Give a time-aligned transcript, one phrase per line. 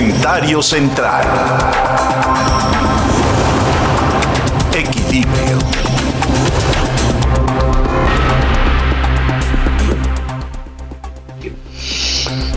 [0.00, 1.26] Comentario central.
[4.72, 5.58] Equilibrio.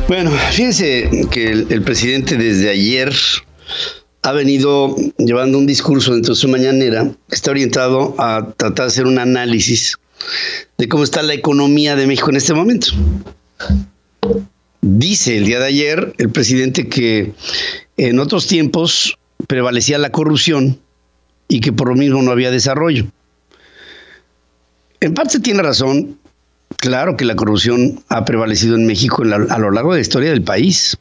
[0.07, 3.13] Bueno, fíjense que el, presidente desde ayer
[4.21, 8.87] ha venido llevando un discurso dentro de su mañanera que está orientado a tratar de
[8.87, 9.97] hacer un análisis
[10.77, 12.87] de cómo está la economía de México en este momento.
[14.85, 17.31] Dice el día de ayer el presidente que
[17.95, 20.77] en otros tiempos prevalecía la corrupción
[21.47, 23.05] y que por lo mismo no había desarrollo.
[24.99, 26.19] En parte tiene razón,
[26.75, 30.43] claro que la corrupción ha prevalecido en México a lo largo de la historia del
[30.43, 30.97] país.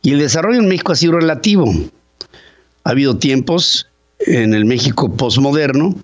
[0.00, 1.70] Y el desarrollo en México ha sido relativo.
[2.84, 3.86] Ha habido tiempos
[4.20, 5.94] en el México posmoderno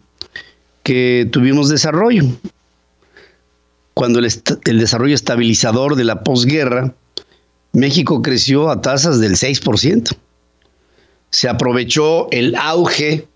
[0.82, 2.24] que tuvimos desarrollo.
[3.94, 4.28] Cuando el,
[4.64, 6.94] el, desarrollo estabilizador de la posguerra,
[7.72, 10.16] México creció a tasas del 6%.
[11.30, 13.26] Se aprovechó el auge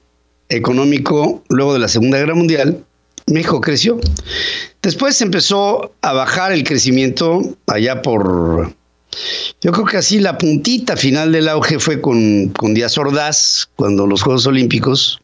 [0.48, 2.84] económico luego de la Segunda Guerra Mundial,
[3.26, 4.00] México creció.
[4.82, 8.72] Después empezó a bajar el crecimiento allá por
[9.60, 14.06] yo creo que así la puntita final del auge fue con, con Díaz Ordaz, cuando
[14.06, 15.20] los Juegos Olímpicos,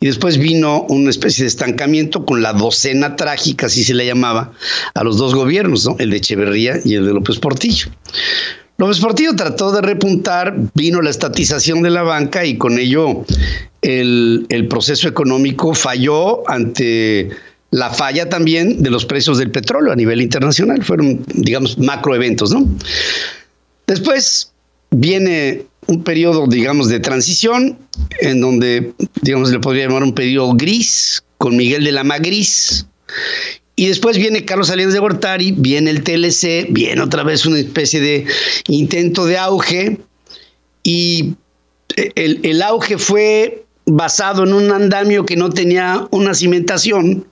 [0.00, 4.52] y después vino una especie de estancamiento con la docena trágica, así se le llamaba,
[4.94, 5.96] a los dos gobiernos, ¿no?
[5.98, 7.88] el de Echeverría y el de López Portillo.
[8.76, 13.24] López Portillo trató de repuntar, vino la estatización de la banca y con ello
[13.82, 17.30] el, proceso económico falló ante
[17.70, 20.82] la falla también de los precios del petróleo a nivel internacional.
[20.82, 22.68] Fueron, digamos, macroeventos, ¿no?
[23.86, 24.52] Después
[24.90, 27.78] viene un periodo, digamos, de transición,
[28.20, 32.86] en donde, digamos, le podría llamar un periodo gris, con Miguel de la Magris.
[33.76, 38.00] Y después viene Carlos Salinas de Gortari, viene el TLC, viene otra vez una especie
[38.00, 38.26] de
[38.68, 39.98] intento de auge.
[40.82, 41.34] Y
[41.96, 47.26] el, el auge fue basado en un andamio que no tenía una cimentación.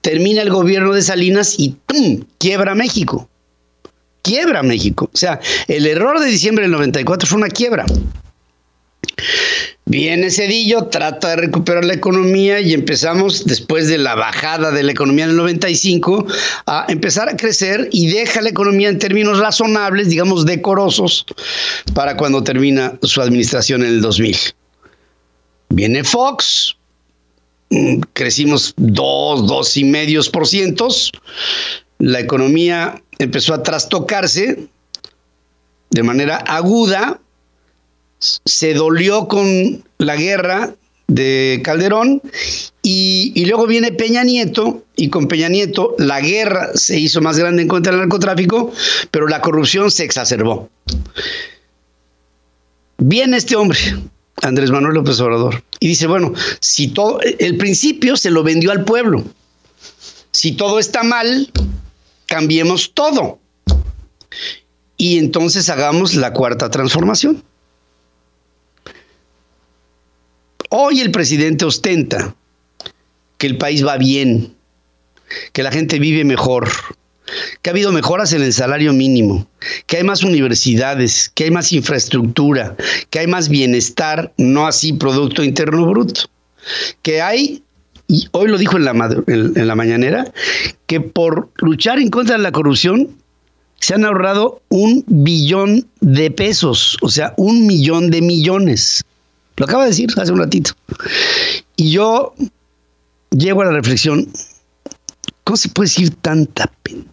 [0.00, 2.24] Termina el gobierno de Salinas y ¡tum!
[2.38, 3.28] quiebra México
[4.22, 5.10] quiebra México.
[5.12, 7.84] O sea, el error de diciembre del 94 fue una quiebra.
[9.84, 14.92] Viene Cedillo, trata de recuperar la economía y empezamos, después de la bajada de la
[14.92, 16.24] economía en el 95,
[16.66, 21.26] a empezar a crecer y deja la economía en términos razonables, digamos decorosos,
[21.94, 24.36] para cuando termina su administración en el 2000.
[25.70, 26.76] Viene Fox,
[27.70, 31.10] mm, crecimos dos, dos y medios por cientos,
[31.98, 34.68] la economía empezó a trastocarse
[35.90, 37.20] de manera aguda,
[38.18, 40.74] se dolió con la guerra
[41.06, 42.22] de Calderón
[42.82, 47.62] y, luego viene Peña Nieto y con Peña Nieto la guerra se hizo más grande
[47.62, 48.72] en contra del narcotráfico,
[49.10, 50.70] pero la corrupción se exacerbó.
[52.98, 53.78] Viene este hombre,
[54.42, 58.84] Andrés Manuel López Obrador, y dice, bueno, si todo, el principio se lo vendió al
[58.84, 59.24] pueblo.
[60.30, 61.50] Si todo está mal,
[62.32, 63.38] cambiemos todo.
[64.96, 67.44] Y entonces hagamos la cuarta transformación.
[70.70, 72.34] Hoy el presidente ostenta
[73.36, 74.54] que el país va bien,
[75.52, 76.70] que la gente vive mejor,
[77.60, 79.46] que ha habido mejoras en el salario mínimo,
[79.86, 82.76] que hay más universidades, que hay más infraestructura,
[83.10, 86.30] que hay más bienestar, no así Producto Interno Bruto,
[87.02, 87.62] que hay
[88.12, 88.92] y hoy lo dijo en la,
[89.26, 90.30] en, la mañanera,
[90.86, 93.08] que por luchar en contra de la corrupción
[93.80, 99.02] se han ahorrado un billón de pesos, o sea, un millón de millones.
[99.56, 100.72] Lo acaba de decir hace un ratito.
[101.74, 102.34] Y yo
[103.30, 104.28] llego a la reflexión,
[105.44, 107.04] ¿cómo se puede decir tanta pena?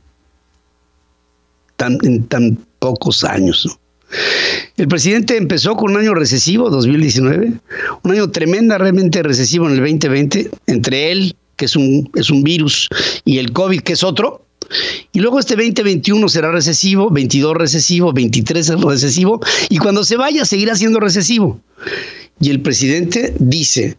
[1.77, 3.65] Tan, en tan pocos años.
[3.65, 3.88] ¿no?
[4.77, 7.53] El presidente empezó con un año recesivo, 2019,
[8.03, 12.87] un año tremendamente recesivo en el 2020, entre él, que es un, es un virus,
[13.25, 14.45] y el COVID, que es otro.
[15.11, 20.75] Y luego este 2021 será recesivo, 22 recesivo, 23 recesivo, y cuando se vaya seguirá
[20.75, 21.59] siendo recesivo.
[22.39, 23.97] Y el presidente dice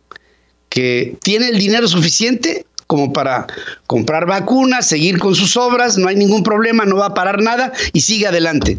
[0.68, 3.46] que tiene el dinero suficiente como para
[3.86, 7.72] comprar vacunas, seguir con sus obras, no hay ningún problema, no va a parar nada
[7.92, 8.78] y sigue adelante.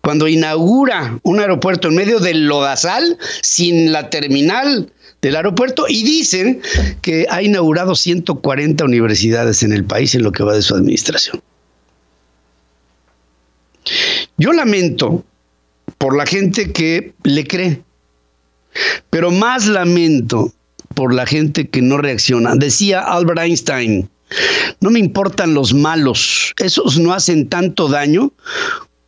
[0.00, 4.92] Cuando inaugura un aeropuerto en medio del lodazal, sin la terminal
[5.22, 6.62] del aeropuerto, y dicen
[7.00, 11.40] que ha inaugurado 140 universidades en el país en lo que va de su administración.
[14.36, 15.24] Yo lamento
[15.98, 17.82] por la gente que le cree,
[19.10, 20.52] pero más lamento
[20.94, 22.54] por la gente que no reacciona.
[22.54, 24.08] Decía Albert Einstein,
[24.80, 28.32] no me importan los malos, esos no hacen tanto daño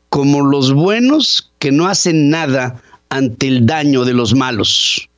[0.08, 5.08] como los buenos que no hacen nada ante el daño de los malos.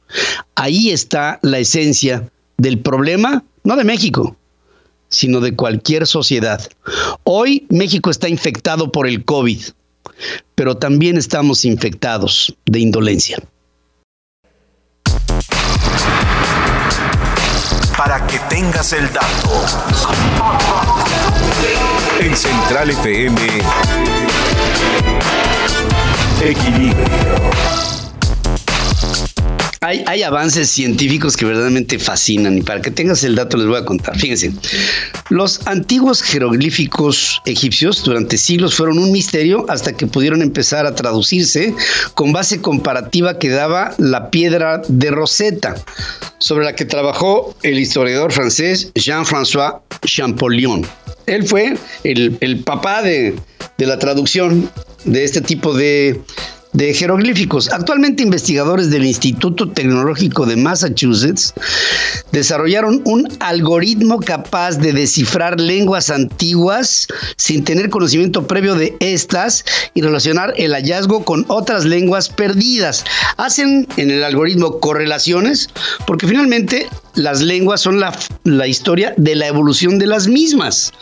[0.55, 4.37] Ahí está la esencia del problema, no de México,
[5.09, 6.69] sino de cualquier sociedad.
[7.25, 9.61] Hoy México está infectado por el COVID,
[10.55, 13.39] pero también estamos infectados de indolencia.
[18.09, 19.67] Para que tengas el dato.
[22.19, 23.39] En Central FM,
[26.41, 28.08] Equilibrio.
[29.81, 33.85] Hay, avances científicos que verdaderamente fascinan y para que tengas el dato les voy a
[33.85, 34.19] contar.
[34.19, 34.53] Fíjense,
[35.31, 41.75] los antiguos jeroglíficos egipcios durante siglos fueron un misterio hasta que pudieron empezar a traducirse
[42.15, 45.77] con base comparativa que daba la piedra de Rosetta,
[46.39, 50.85] sobre la que trabajó el historiador francés Jean-François Champollion.
[51.27, 53.37] Él fue el, papá de,
[53.77, 54.69] de la traducción
[55.05, 56.21] de este tipo de
[56.73, 57.71] de jeroglíficos.
[57.73, 61.55] Actualmente investigadores del Instituto Tecnológico de Massachusetts
[62.33, 70.03] desarrollaron un algoritmo capaz de descifrar lenguas antiguas sin tener conocimiento previo de estas y
[70.03, 73.05] relacionar el hallazgo con otras lenguas perdidas.
[73.37, 75.69] Hacen en el algoritmo correlaciones
[76.07, 80.93] porque finalmente las lenguas son la, la historia de la evolución de las mismas.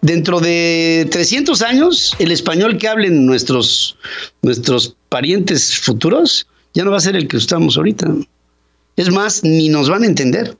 [0.00, 3.96] Dentro de 300 años, el español que hablen nuestros,
[4.42, 8.10] nuestros parientes futuros ya no va a ser el que estamos ahorita.
[8.96, 10.56] Es más, ni nos van a entender.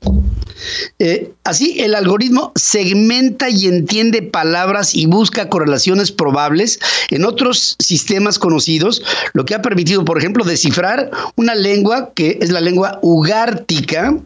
[0.99, 8.39] Eh, así, el algoritmo segmenta y entiende palabras y busca correlaciones probables en otros sistemas
[8.39, 9.03] conocidos,
[9.33, 14.17] lo que ha permitido, por ejemplo, descifrar una lengua que es la lengua ugártica,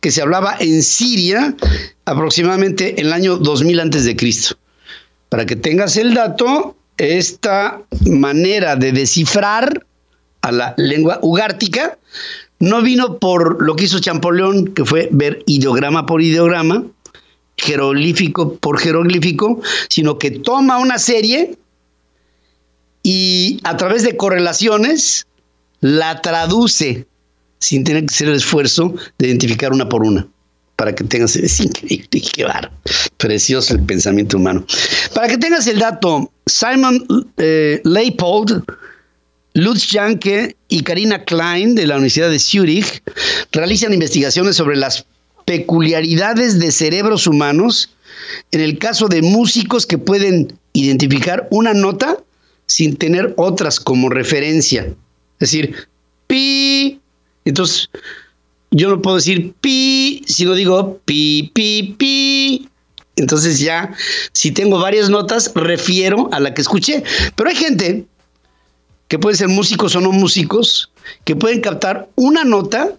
[0.00, 1.54] que se hablaba en Siria
[2.04, 4.56] aproximadamente en el año 2000 antes de Cristo.
[5.28, 9.84] Para que tengas el dato, esta manera de descifrar
[10.42, 11.98] a la lengua ugártica
[12.60, 16.84] no vino por lo que hizo Champollion, que fue ver ideograma por ideograma,
[17.56, 21.56] jeroglífico por jeroglífico, sino que toma una serie
[23.02, 25.26] y a través de correlaciones
[25.80, 27.06] la traduce
[27.58, 30.26] sin tener que hacer el esfuerzo de identificar una por una.
[30.76, 32.72] Para que tengas, es increíble, qué bar,
[33.16, 34.66] precioso el pensamiento humano.
[35.14, 37.06] Para que tengas el dato, Simon
[37.36, 38.64] eh, Leipold
[39.54, 43.02] Lutz Janke y Karina Klein de la Universidad de Zurich
[43.52, 45.06] realizan investigaciones sobre las
[45.44, 47.90] peculiaridades de cerebros humanos
[48.50, 52.18] en el caso de músicos que pueden identificar una nota
[52.66, 54.86] sin tener otras como referencia.
[55.38, 55.86] Es decir,
[56.26, 57.00] pi.
[57.44, 57.90] Entonces,
[58.74, 62.68] yo no puedo decir pi si no digo pi, pi, pi.
[63.16, 63.94] Entonces ya,
[64.32, 67.04] si tengo varias notas, refiero a la que escuché.
[67.36, 68.04] Pero hay gente
[69.06, 70.90] que pueden ser músicos o no músicos,
[71.24, 72.92] que pueden captar una nota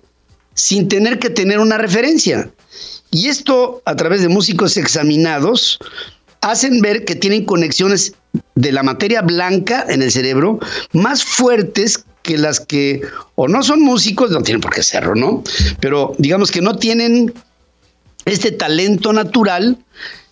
[0.53, 2.49] sin tener que tener una referencia.
[3.11, 5.79] Y esto, a través de músicos examinados,
[6.39, 8.13] hacen ver que tienen conexiones
[8.55, 10.59] de la materia blanca en el cerebro
[10.93, 13.01] más fuertes que las que
[13.35, 15.43] o no son músicos, no tienen por qué serlo, ¿no?
[15.79, 17.33] Pero digamos que no tienen
[18.25, 19.77] este talento natural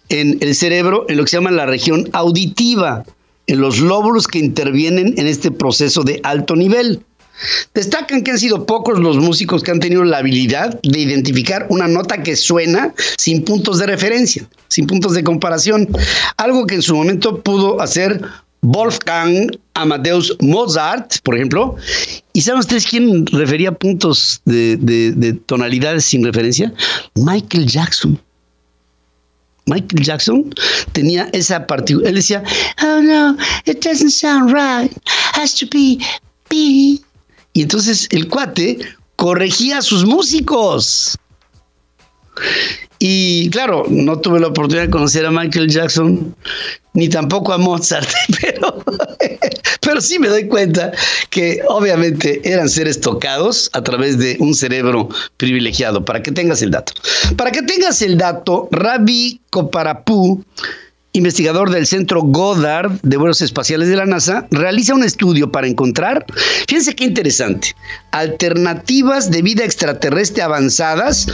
[0.10, 3.06] en el cerebro, en lo que se llama la región auditiva
[3.47, 7.02] en los lóbulos que intervienen en este proceso de alto nivel.
[7.73, 11.88] Destacan que han sido pocos los músicos que han tenido la habilidad de identificar una
[11.88, 15.90] nota que suena sin puntos de referencia, sin puntos de comparación,
[16.38, 18.21] algo que en su momento pudo hacer
[18.64, 21.76] Wolfgang Amadeus Mozart, por ejemplo.
[22.34, 26.74] ¿Y saben ustedes quién refería puntos de, de tonalidades sin referencia?
[27.16, 28.20] Michael Jackson.
[29.66, 30.54] Michael Jackson
[30.92, 32.10] tenía esa partícula.
[32.10, 32.44] Él decía,
[32.84, 34.92] oh no, it doesn't sound right.
[35.34, 36.00] Has to be
[36.50, 37.00] B.
[37.54, 38.80] Y entonces el cuate
[39.16, 41.18] corregía a sus músicos.
[43.06, 46.33] Y claro, no tuve la oportunidad de conocer a Michael Jackson,
[46.94, 48.07] ni tampoco a Mozart,
[48.42, 48.81] pero,
[49.81, 50.94] pero sí me doy cuenta
[51.30, 56.71] que obviamente eran seres tocados a través de un cerebro privilegiado, para que tengas el
[56.71, 56.94] dato.
[57.35, 60.42] Para que tengas el dato, Ravi Koparapú,
[61.11, 66.25] investigador del Centro Goddard de Vuelos Espaciales de la NASA, realiza un estudio para encontrar,
[66.68, 67.75] fíjense qué interesante,
[68.11, 71.28] alternativas de vida extraterrestre avanzadas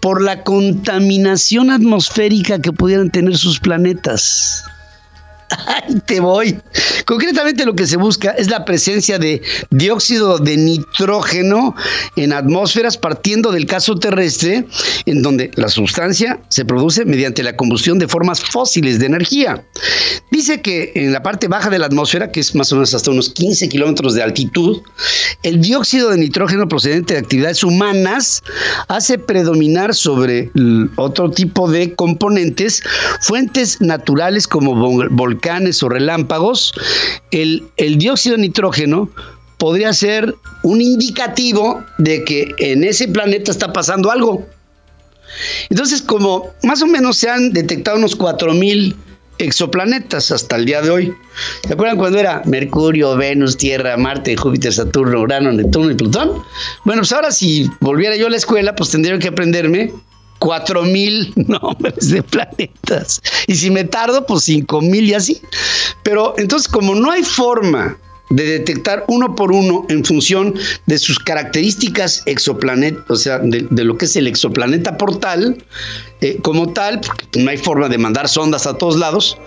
[0.00, 4.64] por la contaminación atmosférica que pudieran tener sus planetas.
[5.66, 6.58] Ahí te voy.
[7.04, 11.74] Concretamente lo que se busca es la presencia de dióxido de nitrógeno
[12.16, 14.66] en atmósferas partiendo del caso terrestre,
[15.06, 19.64] en donde la sustancia se produce mediante la combustión de formas fósiles de energía.
[20.32, 23.10] Dice que en la parte baja de la atmósfera, que es más o menos hasta
[23.10, 24.82] unos 15 kilómetros de altitud,
[25.44, 28.42] el dióxido de nitrógeno procedente de actividades humanas
[28.88, 30.50] hace predominar sobre
[30.96, 32.82] otro tipo de componentes
[33.20, 34.74] fuentes naturales como
[35.10, 35.35] volcanes
[35.82, 36.72] o relámpagos,
[37.30, 39.10] el, el dióxido de nitrógeno
[39.58, 44.46] podría ser un indicativo de que en ese planeta está pasando algo.
[45.70, 48.96] Entonces, como más o menos se han detectado unos 4000
[49.38, 51.14] exoplanetas hasta el día de hoy.
[51.66, 56.42] ¿Se acuerdan cuando era Mercurio, Venus, Tierra, Marte, Júpiter, Saturno, Urano, Neptuno y Plutón?
[56.84, 59.92] Bueno, pues ahora si volviera yo a la escuela, pues tendría que aprenderme
[60.46, 63.20] cuatro mil nombres de planetas.
[63.48, 65.42] Y si me tardo, pues cinco mil y así.
[66.04, 67.98] Pero entonces, como no hay forma
[68.30, 70.54] de detectar uno por uno en función
[70.86, 75.64] de sus características exoplaneta, o sea, de, lo que es el exoplaneta portal,
[76.20, 79.38] eh, como tal, porque no hay forma de mandar sondas a todos lados,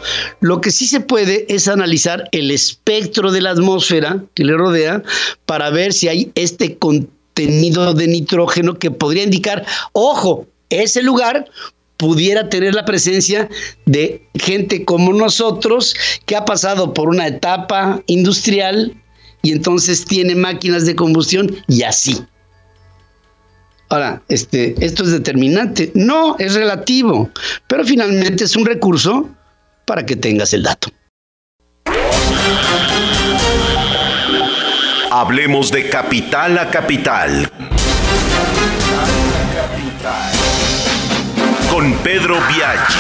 [0.42, 5.02] lo que sí se puede es analizar el espectro de la atmósfera que le rodea
[5.46, 11.50] para ver si hay este contenido de nitrógeno que podría indicar, ojo, ese lugar
[11.98, 13.50] pudiera tener la presencia
[13.86, 15.96] de gente como nosotros
[16.26, 18.96] que ha pasado por una etapa industrial
[19.42, 22.24] y entonces tiene máquinas de combustión y así.
[23.90, 25.92] Ahora, este, esto es determinante.
[25.96, 27.30] No, es relativo,
[27.68, 29.30] pero finalmente es un recurso
[29.86, 30.90] para que tengas el dato.
[35.12, 37.50] Hablemos de capital a capital.
[41.80, 42.94] Con Pedro Biaggi.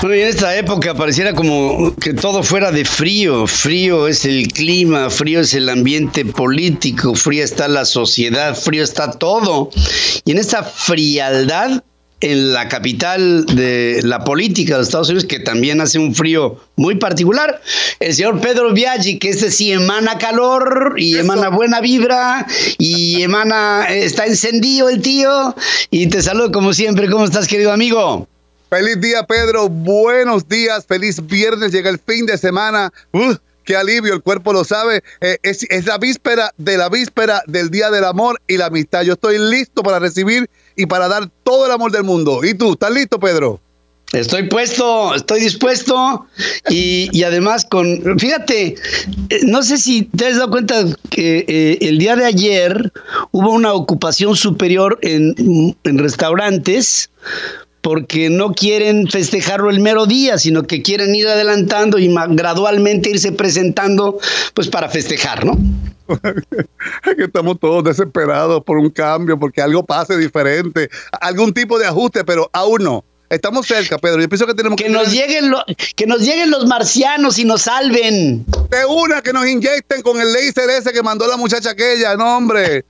[0.00, 3.46] Bueno, y en esta época pareciera como que todo fuera de frío.
[3.46, 9.10] Frío es el clima, frío es el ambiente político, fría está la sociedad, frío está
[9.10, 9.68] todo.
[10.24, 11.82] Y en esta frialdad
[12.20, 16.96] en la capital de la política de Estados Unidos, que también hace un frío muy
[16.96, 17.60] particular,
[17.98, 22.46] el señor Pedro Biaggi, que este sí emana calor y emana buena vibra
[22.78, 25.54] y emana, está encendido el tío.
[25.90, 27.08] Y te saludo como siempre.
[27.08, 28.28] ¿Cómo estás, querido amigo?
[28.68, 29.68] Feliz día, Pedro.
[29.68, 30.86] Buenos días.
[30.86, 31.72] Feliz viernes.
[31.72, 32.92] Llega el fin de semana.
[33.64, 35.02] qué alivio, el cuerpo lo sabe.
[35.20, 39.02] Eh, es, es, la víspera de la víspera del Día del Amor y la Amistad.
[39.02, 42.40] Yo estoy listo para recibir y para dar todo el amor del mundo.
[42.44, 43.60] ¿Y tú, estás listo, Pedro?
[44.12, 46.26] Estoy puesto, estoy dispuesto
[46.68, 48.74] y, además con, fíjate,
[49.28, 52.92] eh, no sé si te has dado cuenta que eh, el día de ayer
[53.30, 57.08] hubo una ocupación superior en, en restaurantes
[57.80, 63.32] porque no quieren festejarlo el mero día, sino que quieren ir adelantando y gradualmente irse
[63.32, 64.18] presentando
[64.54, 65.58] pues para festejar, ¿no?
[67.16, 72.24] que estamos todos desesperados por un cambio, porque algo pase diferente, algún tipo de ajuste,
[72.24, 73.04] pero aún no.
[73.30, 74.20] Estamos cerca, Pedro.
[74.20, 74.84] Yo pienso que tenemos que.
[74.84, 75.52] Que nos, lleguen
[75.94, 78.44] que nos lleguen los marcianos y nos salven.
[78.44, 82.16] De una, que nos inyecten con el laser ese que mandó la muchacha aquella.
[82.16, 82.84] No, hombre.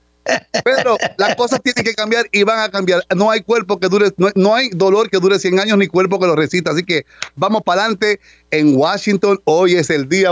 [0.63, 3.03] Pedro, las cosas tienen que cambiar y van a cambiar.
[3.15, 6.19] No hay cuerpo que dure, no, no, hay dolor que dure 100 años ni cuerpo
[6.19, 6.71] que lo resista.
[6.71, 8.19] Así que vamos para adelante
[8.51, 9.39] en Washington.
[9.45, 10.31] Hoy es el día.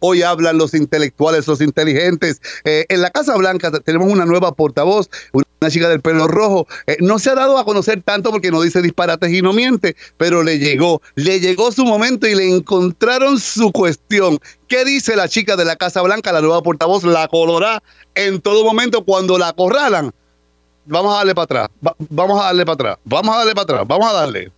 [0.00, 2.40] Hoy hablan los intelectuales, los inteligentes.
[2.64, 6.66] Eh, en la Casa Blanca tenemos una nueva portavoz, una chica del pelo rojo.
[6.86, 9.96] Eh, no se ha dado a conocer tanto porque no dice disparates y no miente,
[10.16, 14.38] pero le llegó, le llegó su momento y le encontraron su cuestión.
[14.68, 17.04] ¿Qué dice la chica de la Casa Blanca, la nueva portavoz?
[17.04, 17.82] La colorá
[18.14, 20.12] en todo momento cuando la acorralan.
[20.86, 21.68] Vamos a darle para atrás,
[22.10, 24.52] vamos a darle para atrás, vamos a darle para atrás, vamos a darle.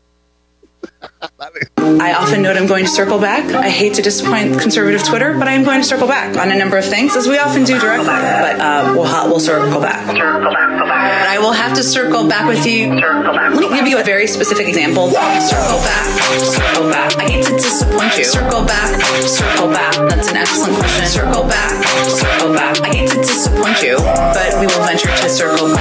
[1.78, 3.44] I often note I'm going to circle back.
[3.52, 6.58] I hate to disappoint conservative Twitter, but I am going to circle back on a
[6.58, 8.06] number of things, as we often do directly.
[8.06, 10.06] But uh, we'll, we'll circle back.
[10.06, 10.66] Circle back.
[10.80, 12.94] But I will have to circle back with you.
[12.94, 15.10] Let me give you a very specific example.
[15.10, 16.06] Circle back.
[16.42, 17.16] Circle back.
[17.16, 18.24] I hate to disappoint you.
[18.24, 19.00] Circle back.
[19.22, 19.94] Circle back.
[20.08, 21.06] That's an excellent question.
[21.06, 21.84] Circle back.
[22.08, 22.80] Circle back.
[22.80, 23.96] I hate to disappoint you,
[24.34, 25.74] but we will venture to circle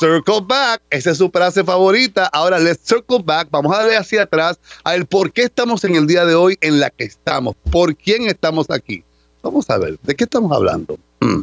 [0.00, 2.24] Circle back, esa es su frase favorita.
[2.32, 3.48] Ahora, let's circle back.
[3.50, 6.56] Vamos a ver hacia atrás a ver por qué estamos en el día de hoy
[6.62, 7.54] en la que estamos.
[7.70, 9.04] ¿Por quién estamos aquí?
[9.42, 10.98] Vamos a ver, ¿de qué estamos hablando?
[11.20, 11.42] Mm.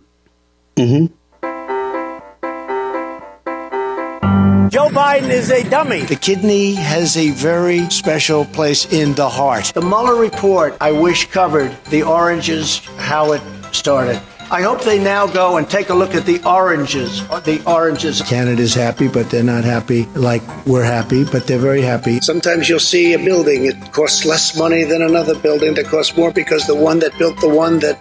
[4.71, 6.01] Joe Biden is a dummy.
[6.07, 9.71] The kidney has a very special place in the heart.
[9.75, 14.19] The Mueller report, I wish, covered the oranges, how it started
[14.50, 17.27] I hope they now go and take a look at the oranges.
[17.27, 18.22] The oranges.
[18.22, 22.22] Canada's happy, but they're not happy like we're happy, but they're very happy.
[22.22, 26.32] Sometimes you'll see a building, it costs less money than another building that costs more
[26.32, 28.00] because the one that built the one that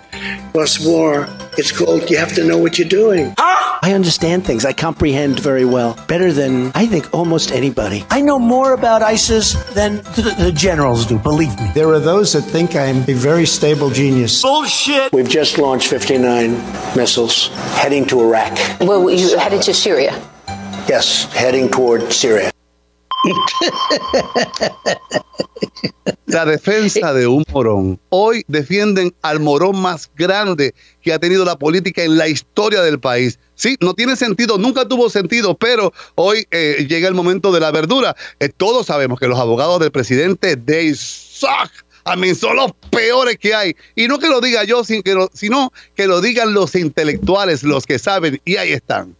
[0.56, 3.34] costs more, it's called you have to know what you're doing.
[3.36, 4.64] I understand things.
[4.64, 6.02] I comprehend very well.
[6.08, 8.06] Better than, I think, almost anybody.
[8.08, 11.70] I know more about ISIS than the, the generals do, believe me.
[11.74, 14.40] There are those that think I'm a very stable genius.
[14.40, 15.12] Bullshit!
[15.12, 16.52] We've just launched 59
[16.96, 18.58] missiles heading to Iraq.
[18.80, 20.12] Well, you headed to Syria.
[20.88, 22.50] Yes, heading toward Syria.
[26.36, 27.98] La defensa de un morón.
[28.10, 33.00] Hoy defienden al morón más grande que ha tenido la política en la historia del
[33.00, 33.38] país.
[33.54, 37.70] Sí, no tiene sentido, nunca tuvo sentido, pero hoy eh, llega el momento de la
[37.70, 38.14] verdura.
[38.38, 41.70] Eh, todos sabemos que los abogados del presidente, they suck.
[42.04, 43.74] A mí son los peores que hay.
[43.94, 47.62] Y no que lo diga yo, sin que lo- sino que lo digan los intelectuales,
[47.62, 49.16] los que saben, y ahí están.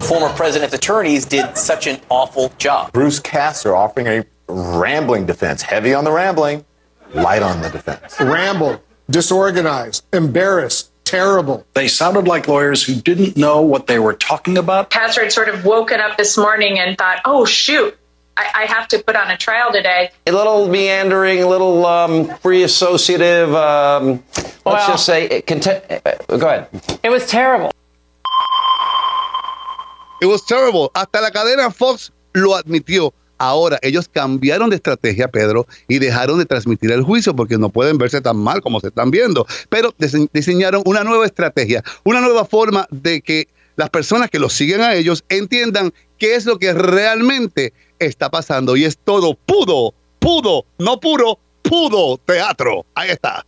[0.00, 2.90] former president's attorneys did such an awful job.
[2.92, 6.64] Bruce Castor offering a rambling defense, heavy on the rambling,
[7.12, 8.20] light on the defense.
[8.20, 11.66] Ramble, disorganized, embarrassed, terrible.
[11.74, 14.90] They sounded like lawyers who didn't know what they were talking about.
[14.90, 17.96] Pastor had sort of woken up this morning and thought, oh, shoot,
[18.36, 20.10] I, I have to put on a trial today.
[20.26, 23.54] A little meandering, a little um, free associative.
[23.54, 26.68] Um, let's Well- just say, it content- uh, go ahead.
[27.02, 27.70] It was terrible.
[30.20, 30.90] It was terrible.
[30.94, 33.12] Hasta la cadena Fox lo admitió.
[33.48, 37.98] Ahora, ellos cambiaron de estrategia, Pedro, y dejaron de transmitir el juicio porque no pueden
[37.98, 39.46] verse tan mal como se están viendo.
[39.68, 44.52] Pero dise- diseñaron una nueva estrategia, una nueva forma de que las personas que los
[44.54, 48.76] siguen a ellos entiendan qué es lo que realmente está pasando.
[48.76, 52.86] Y es todo pudo, pudo, no puro, pudo teatro.
[52.94, 53.44] Ahí está.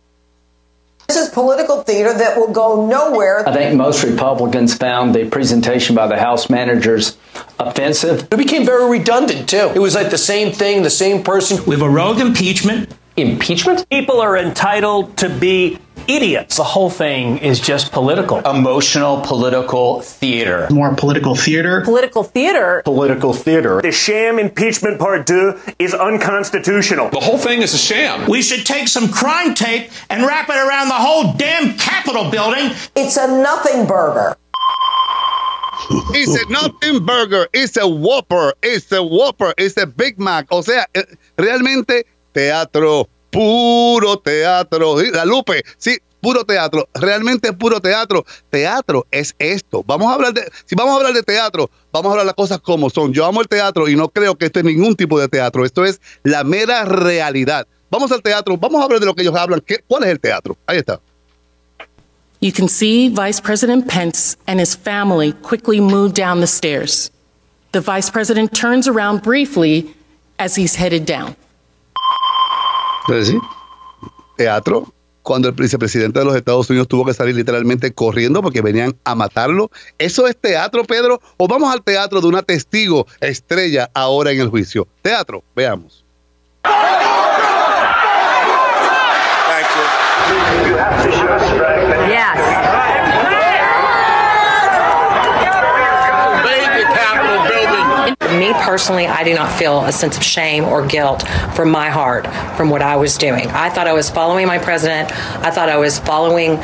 [1.07, 3.47] This is political theater that will go nowhere.
[3.47, 7.17] I think most Republicans found the presentation by the House managers
[7.57, 8.27] offensive.
[8.29, 9.71] It became very redundant, too.
[9.73, 11.63] It was like the same thing, the same person.
[11.65, 12.93] We have a rogue impeachment.
[13.15, 13.89] Impeachment?
[13.89, 16.57] People are entitled to be idiots.
[16.57, 18.39] The whole thing is just political.
[18.39, 20.67] Emotional political theater.
[20.71, 21.81] More political theater.
[21.81, 22.81] Political theater.
[22.85, 23.81] Political theater.
[23.81, 27.09] The sham impeachment part two is unconstitutional.
[27.09, 28.29] The whole thing is a sham.
[28.29, 32.71] We should take some crime tape and wrap it around the whole damn Capitol building.
[32.95, 34.35] It's a nothing burger.
[36.09, 40.47] It's a nothing burger, it's a Whopper, it's a Whopper, it's a Big Mac.
[40.51, 41.03] O sea, eh,
[41.37, 44.99] realmente teatro, puro teatro.
[45.13, 48.25] La Lupe, sí, puro teatro, realmente puro teatro.
[48.49, 49.83] Teatro es esto.
[49.85, 52.59] Vamos a hablar de, si vamos a hablar de teatro, vamos a hablar las cosas
[52.59, 53.13] como son.
[53.13, 55.63] Yo amo el teatro y no creo que esto es ningún tipo de teatro.
[55.65, 57.67] Esto es la mera realidad.
[57.91, 59.61] Vamos al teatro, vamos a hablar de lo que ellos hablan.
[59.61, 60.57] ¿Qué, ¿Cuál es el teatro?
[60.65, 60.99] Ahí está.
[62.39, 67.11] You can see Vice President Pence and his family quickly move down the stairs.
[67.71, 69.93] The Vice President turns around briefly
[70.39, 71.35] as he's headed down.
[73.07, 73.39] Pues sí.
[74.35, 74.85] Teatro.
[75.23, 79.13] Cuando el vicepresidente de los Estados Unidos tuvo que salir literalmente corriendo porque venían a
[79.15, 79.69] matarlo.
[79.97, 81.19] ¿Eso es teatro, Pedro?
[81.35, 84.87] ¿O vamos al teatro de una testigo estrella ahora en el juicio?
[85.01, 86.05] Teatro, veamos.
[98.47, 102.25] Me personally, I do not feel a sense of shame or guilt from my heart
[102.55, 103.47] from what I was doing.
[103.47, 105.11] I thought I was following my president.
[105.43, 106.55] I thought I was following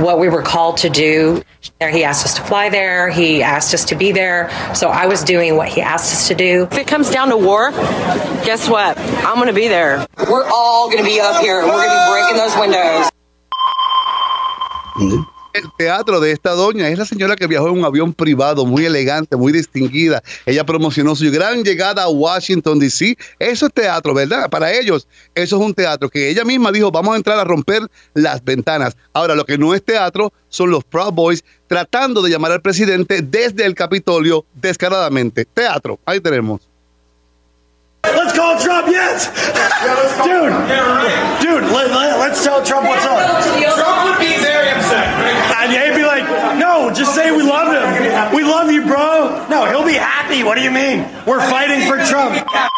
[0.00, 1.42] what we were called to do.
[1.80, 3.10] There, He asked us to fly there.
[3.10, 4.48] He asked us to be there.
[4.76, 6.68] So I was doing what he asked us to do.
[6.70, 8.96] If it comes down to war, guess what?
[8.96, 10.06] I'm going to be there.
[10.30, 13.10] We're all going to be up here and we're going to be breaking those windows.
[14.94, 15.33] Mm-hmm.
[15.54, 18.86] El teatro de esta doña es la señora que viajó en un avión privado muy
[18.86, 20.20] elegante, muy distinguida.
[20.46, 23.16] Ella promocionó su gran llegada a Washington, D.C.
[23.38, 24.50] Eso es teatro, ¿verdad?
[24.50, 27.82] Para ellos, eso es un teatro que ella misma dijo, vamos a entrar a romper
[28.14, 28.96] las ventanas.
[29.12, 33.22] Ahora, lo que no es teatro son los Proud Boys tratando de llamar al presidente
[33.22, 35.44] desde el Capitolio descaradamente.
[35.44, 36.62] Teatro, ahí tenemos.
[38.02, 39.30] Let's call Trump, yes!
[40.24, 40.50] Dude,
[41.40, 43.20] dude, let, let, let's tell Trump what's up.
[43.76, 44.43] Trump would be.
[45.74, 46.24] And he'd be like,
[46.58, 48.34] no, just say we love him.
[48.34, 49.46] We love you, bro.
[49.50, 50.42] No, he'll be happy.
[50.42, 51.00] What do you mean?
[51.26, 52.46] We're fighting for Trump.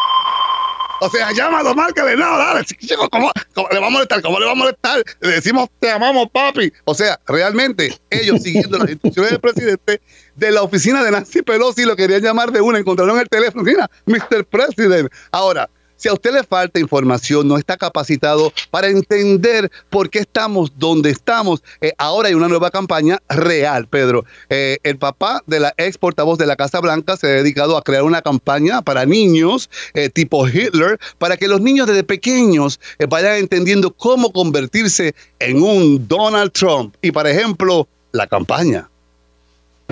[0.99, 4.21] O sea, llámalo, márcale, no, dale, chico, ¿cómo, cómo le va a molestar?
[4.21, 5.03] ¿Cómo le va a molestar?
[5.19, 6.73] Le decimos, te amamos, papi.
[6.85, 10.01] O sea, realmente, ellos siguiendo las instrucciones del presidente
[10.35, 13.87] de la oficina de Nancy Pelosi lo querían llamar de una, encontraron el teléfono, mira,
[14.05, 14.45] Mr.
[14.45, 15.11] President.
[15.31, 20.71] Ahora, Si a usted le falta información, no está capacitado para entender por qué estamos
[20.77, 24.23] donde estamos, eh, ahora hay una nueva campaña real, Pedro.
[24.49, 27.81] Eh, el papá de la ex portavoz de la Casa Blanca se ha dedicado a
[27.81, 32.79] crear una campaña para niños eh, tipo Hitler, para que los niños desde pequeños
[33.09, 36.95] vayan entendiendo cómo convertirse en un Donald Trump.
[37.01, 38.87] Y, por ejemplo, la campaña.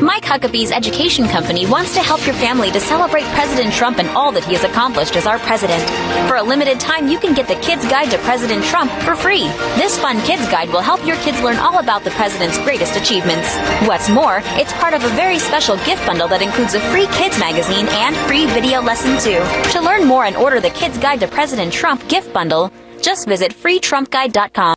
[0.02, 4.30] Mike Huckabee's education company wants to help your family to celebrate President Trump and all
[4.34, 5.82] that he has accomplished as our president.
[6.28, 9.48] For a limited time, you can get the Kids Guide to President Trump for free.
[9.80, 13.56] This fun Kids Guide will help your kids learn all about the president's greatest achievements.
[13.88, 17.40] What's more, it's part of a very special gift bundle that includes a free kids
[17.40, 19.40] magazine and free video lesson too.
[19.72, 22.70] To learn more and order the Kids Guide to President Trump gift bundle,
[23.02, 24.76] just visit freetrumpguide.com.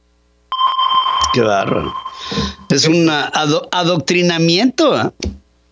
[1.34, 2.07] Qué.
[2.70, 4.94] Es un ado- adoctrinamiento.
[4.94, 5.12] ¿ah?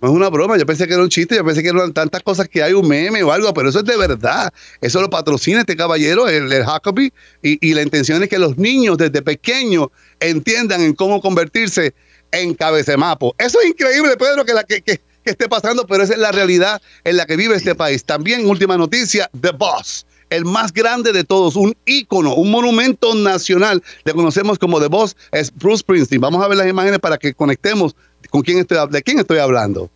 [0.01, 2.23] No es una broma, yo pensé que era un chiste, yo pensé que eran tantas
[2.23, 4.53] cosas que hay un meme o algo, pero eso es de verdad.
[4.81, 8.59] Eso lo patrocina este caballero, el, el Huckabee, y, y la intención es que los
[8.59, 9.89] niños desde pequeños
[10.21, 11.95] entiendan en cómo convertirse
[12.31, 13.35] en cabecemapo.
[13.39, 16.31] Eso es increíble, Pedro, que, la, que, que- que esté pasando, pero esa es la
[16.31, 18.05] realidad en la que vive este país.
[18.05, 20.06] También, última noticia, The Boss.
[20.31, 23.83] El más grande de todos, un ícono, un monumento nacional.
[24.05, 26.21] Le conocemos como The Boss, es Bruce Springsteen.
[26.21, 27.95] Vamos a ver las imágenes para que conectemos
[28.31, 29.91] con quién estoy, de quién estoy hablando.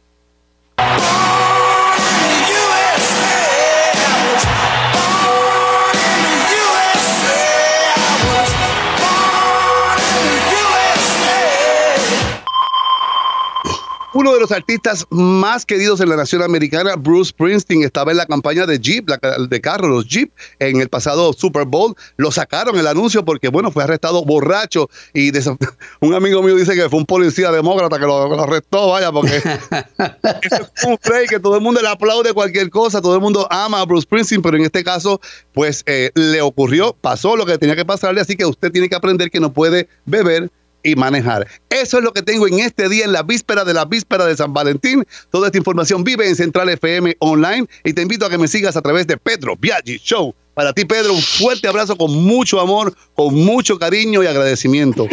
[14.12, 18.26] Uno de los artistas más queridos en la nación americana, Bruce Springsteen, estaba en la
[18.26, 21.94] campaña de Jeep, la de carro, los Jeep, en el pasado Super Bowl.
[22.16, 24.90] Lo sacaron el anuncio porque, bueno, fue arrestado borracho.
[25.14, 25.30] Y
[26.00, 29.36] un amigo mío dice que fue un policía demócrata que lo, lo arrestó, vaya, porque
[30.42, 33.46] eso es un play que todo el mundo le aplaude cualquier cosa, todo el mundo
[33.48, 35.20] ama a Bruce Springsteen, pero en este caso,
[35.54, 38.96] pues eh, le ocurrió, pasó lo que tenía que pasarle, así que usted tiene que
[38.96, 40.50] aprender que no puede beber
[40.82, 41.46] y manejar.
[41.68, 44.36] Eso es lo que tengo en este día, en la víspera de la víspera de
[44.36, 45.06] San Valentín.
[45.30, 48.76] Toda esta información vive en Central FM Online y te invito a que me sigas
[48.76, 50.34] a través de Pedro Biaggi Show.
[50.54, 55.06] Para ti, Pedro, un fuerte abrazo con mucho amor, con mucho cariño y agradecimiento.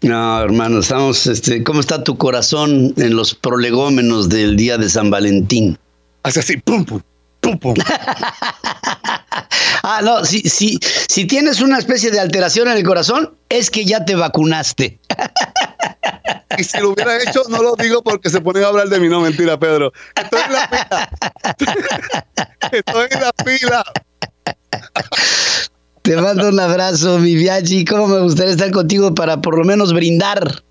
[0.00, 5.10] No, hermano, estamos, este, ¿cómo está tu corazón en los prolegómenos del día de San
[5.10, 5.76] Valentín?
[6.22, 7.00] Hace así, pum, pum,
[7.40, 7.74] pum, pum.
[9.84, 13.84] Ah, no, si, si, si tienes una especie de alteración en el corazón, es que
[13.84, 15.00] ya te vacunaste.
[16.58, 19.08] Y si lo hubiera hecho, no lo digo porque se ponía a hablar de mí.
[19.08, 19.92] No, mentira, Pedro.
[20.16, 20.68] Estoy en la
[21.56, 21.92] fila.
[22.72, 23.84] Estoy en la fila.
[26.02, 27.84] Te mando un abrazo, mi Viaggi.
[27.84, 30.64] ¿Cómo me gustaría estar contigo para por lo menos brindar?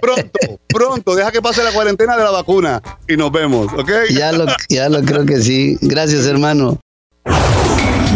[0.00, 1.14] Pronto, pronto.
[1.14, 3.90] Deja que pase la cuarentena de la vacuna y nos vemos, ¿ok?
[4.10, 5.78] Ya lo, ya lo creo que sí.
[5.80, 6.80] Gracias, hermano.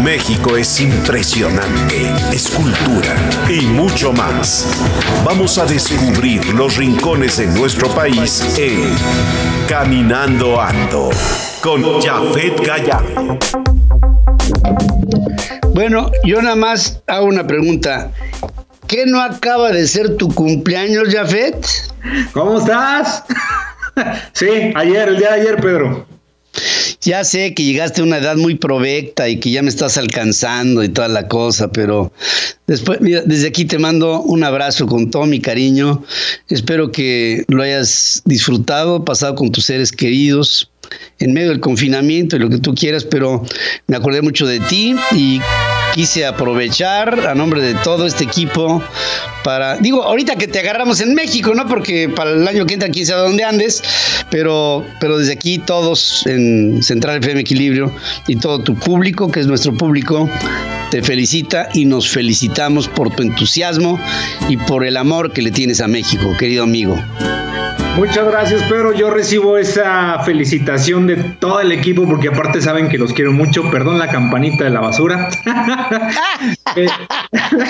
[0.07, 3.13] México es impresionante, es cultura
[3.49, 4.65] y mucho más.
[5.25, 8.95] Vamos a descubrir los rincones de nuestro país en
[9.67, 11.09] Caminando Ando
[11.61, 13.37] con Jafet Gallardo.
[15.73, 18.09] Bueno, yo nada más hago una pregunta.
[18.87, 21.67] ¿Qué no acaba de ser tu cumpleaños, Jafet?
[22.31, 23.25] ¿Cómo estás?
[24.31, 26.16] sí, ayer, el día de ayer, Pedro.
[27.01, 30.83] Ya sé que llegaste a una edad muy provecta y que ya me estás alcanzando
[30.83, 32.11] y toda la cosa, pero
[32.65, 36.03] después, desde aquí te mando un abrazo con todo mi cariño.
[36.49, 40.69] Espero que lo hayas disfrutado, pasado con tus seres queridos
[41.19, 43.43] en medio del confinamiento y lo que tú quieras, pero
[43.87, 45.39] me acordé mucho de ti y
[45.93, 48.83] quise aprovechar a nombre de todo este equipo
[49.43, 51.67] para, digo, ahorita que te agarramos en México, ¿no?
[51.67, 53.81] Porque para el año que entra, quién sabe dónde andes,
[54.29, 57.91] pero, pero desde aquí todos en Central FM Equilibrio
[58.27, 60.29] y todo tu público, que es nuestro público,
[60.91, 63.99] te felicita y nos felicitamos por tu entusiasmo
[64.49, 66.95] y por el amor que le tienes a México, querido amigo.
[67.97, 68.93] Muchas gracias, Pedro.
[68.93, 73.69] Yo recibo esa felicitación de todo el equipo porque aparte saben que los quiero mucho.
[73.71, 75.29] Perdón la campanita de la basura.
[76.75, 76.85] Eh,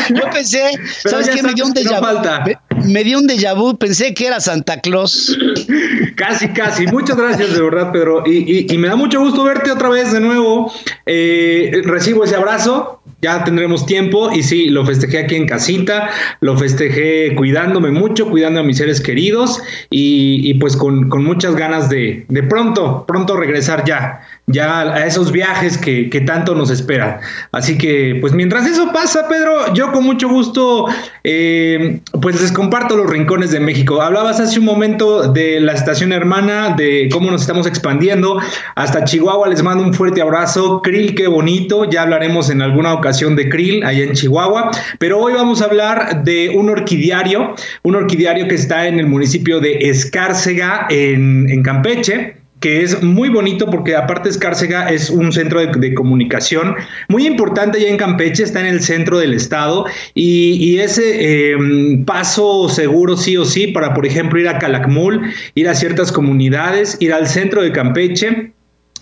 [0.10, 0.72] Yo pensé,
[1.04, 1.42] Pero ¿sabes qué?
[1.42, 2.88] Me dio un déjà vu.
[2.92, 5.38] me dio un déjà vu, pensé que era Santa Claus.
[6.16, 6.88] Casi, casi.
[6.88, 8.24] Muchas gracias, de verdad, Pedro.
[8.26, 10.72] Y, y- y me da mucho gusto verte otra vez de nuevo.
[11.06, 13.02] Eh, recibo ese abrazo.
[13.22, 14.32] Ya tendremos tiempo.
[14.32, 16.10] Y sí, lo festejé aquí en casita.
[16.42, 19.60] Lo festejé cuidándome mucho, cuidando a mis seres queridos.
[19.92, 24.22] Y, y pues con, con muchas ganas de, de pronto, pronto regresar ya.
[24.50, 27.18] Ya a esos viajes que, que, tanto nos esperan.
[27.52, 30.86] Así que, pues mientras eso pasa, Pedro, yo con mucho gusto,
[31.26, 34.02] eh, pues les comparto los rincones de México.
[34.02, 38.40] Hablabas hace un momento de la estación hermana, de cómo nos estamos expandiendo.
[38.76, 40.82] Hasta Chihuahua les mando un fuerte abrazo.
[40.82, 41.84] Krill, qué bonito.
[41.84, 44.72] Ya hablaremos en alguna ocasión de Krill, allá en Chihuahua.
[44.98, 49.60] Pero hoy vamos a hablar de un orquidiario, un orquidiario que está en el municipio
[49.60, 55.60] de Escárcega, en, en Campeche que es muy bonito porque aparte Escárcega es un centro
[55.60, 56.76] de, comunicación
[57.08, 62.70] muy importante ya en Campeche, está en el centro del estado y, ese em, paso
[62.70, 65.22] seguro sí o sí para, por ejemplo, ir a Calakmul,
[65.56, 68.52] ir a ciertas comunidades, ir al centro de Campeche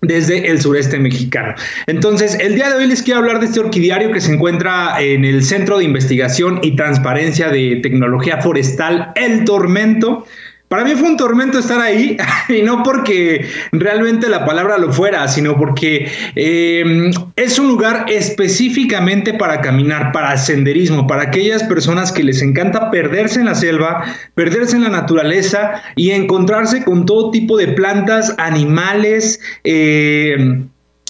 [0.01, 1.55] desde el sureste mexicano.
[1.87, 5.25] Entonces, el día de hoy les quiero hablar de este orquidiario que se encuentra en
[5.25, 10.25] el Centro de Investigación y Transparencia de Tecnología Forestal El Tormento.
[10.75, 12.17] Para mí fue un tormento estar ahí,
[12.49, 19.33] y no porque realmente la palabra lo fuera, sino porque em, es un lugar específicamente
[19.33, 24.75] para caminar, para senderismo, para aquellas personas que les encanta perderse en la selva, perderse
[24.75, 30.59] en la naturaleza y encontrarse con todo tipo de plantas, animales, eh,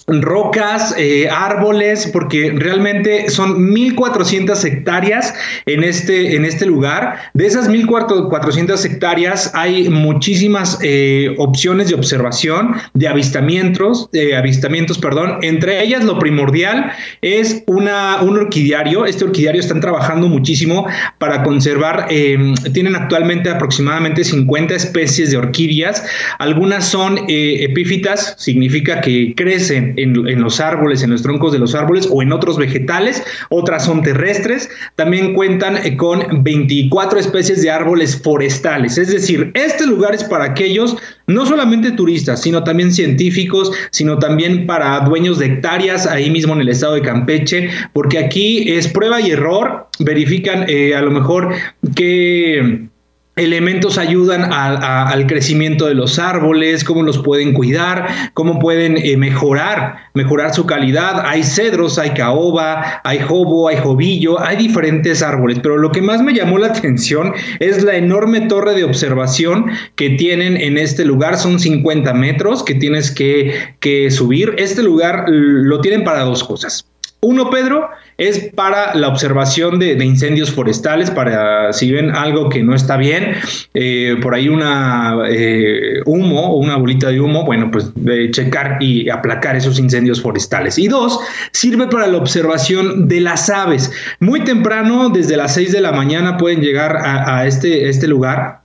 [0.08, 5.34] rocas, eh, árboles, porque realmente son 1.400 hectáreas
[5.66, 7.32] en este, en este lugar.
[7.34, 15.40] De esas 1.400 hectáreas hay muchísimas eh, opciones de observación, de avistamientos, avistamientos, perdón.
[15.42, 16.92] Entre ellas, lo primordial
[17.22, 19.06] es una, un orquidiario.
[19.06, 20.88] Este orquidiario están trabajando muchísimo
[21.18, 26.04] para conservar, em, tienen actualmente aproximadamente 50 especies de orquídeas.
[26.40, 31.76] Algunas son eh, epífitas, significa que crecen en, los árboles, en los troncos de los
[31.76, 34.70] árboles o en otros vegetales, otras son terrestres.
[34.96, 38.98] También cuentan eh, con 24 especies de árboles forestales.
[38.98, 44.66] Es decir, este lugar es para aquellos, no solamente turistas, sino también científicos, sino también
[44.66, 49.22] para dueños de hectáreas ahí mismo en el estado de Campeche, porque aquí es prueba
[49.22, 51.54] y error, verifican eh, a lo mejor
[51.96, 52.88] que
[53.36, 60.10] elementos ayudan al crecimiento de los árboles, cómo los pueden cuidar, cómo pueden eh, mejorar,
[60.14, 61.24] mejorar su calidad.
[61.26, 66.22] Hay cedros, hay caoba, hay jobo, hay jovillo, hay diferentes árboles, pero lo que más
[66.22, 71.38] me llamó la atención es la enorme torre de observación que tienen en este lugar.
[71.38, 74.56] Son 50 metros que tienes que subir.
[74.58, 76.86] Este lugar lo tienen para dos cosas.
[77.22, 82.74] Uno, Pedro, es para la observación de, incendios forestales, para si ven algo que no
[82.74, 83.34] está bien,
[83.74, 87.92] eh, por ahí una eh, humo o una bolita de humo, bueno, pues
[88.32, 90.78] checar y aplacar esos incendios forestales.
[90.78, 91.20] Y dos,
[91.52, 93.92] sirve para la observación de las aves.
[94.20, 98.62] Muy temprano, desde las 6 de la mañana, pueden llegar a, este, este lugar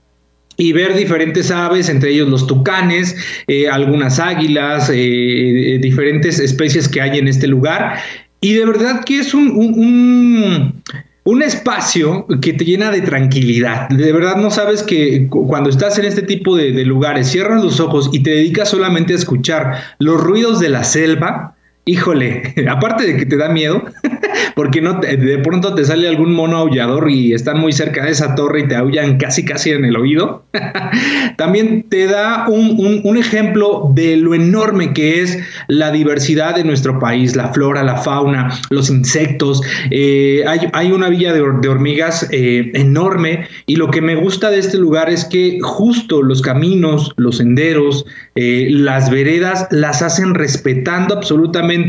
[0.56, 3.16] y ver diferentes aves, entre ellos los tucanes,
[3.48, 7.98] eh, algunas águilas, diferentes especies que hay en este lugar.
[8.40, 10.82] Y de verdad que es un,
[11.24, 13.88] un, espacio que te llena de tranquilidad.
[13.88, 18.10] De verdad no sabes que cuando estás en este tipo de lugares, cierras los ojos
[18.12, 23.26] y te dedicas solamente a escuchar los ruidos de la selva, híjole, aparte de que
[23.26, 23.84] te da miedo,
[24.54, 28.60] porque de pronto te sale algún mono aullador y están muy cerca de esa torre
[28.60, 30.44] y te aullan casi casi en el oído,
[31.36, 32.80] también te da un,
[33.20, 35.38] ejemplo de lo enorme que es
[35.68, 39.60] la diversidad de nuestro país, la flora, la fauna, los insectos.
[39.90, 44.58] Eh, hay, hay, una villa de, hormigas eh, enorme y lo que me gusta de
[44.58, 51.14] este lugar es que justo los caminos, los senderos, eh, las veredas las hacen respetando
[51.14, 51.79] absolutamente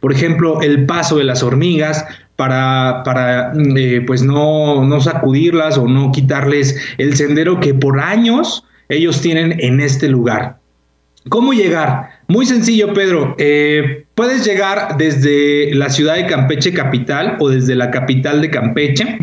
[0.00, 2.04] por ejemplo, el paso de las hormigas,
[2.38, 8.64] para, para eh, pues no, no sacudirlas o no quitarles el sendero que por años
[8.88, 10.56] ellos tienen en este lugar.
[11.28, 12.10] ¿Cómo llegar?
[12.28, 13.34] Muy sencillo, Pedro.
[13.38, 19.16] Eh, puedes llegar desde la ciudad de Campeche capital o desde la capital de Campeche